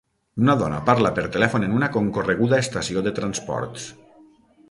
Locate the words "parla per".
0.87-1.25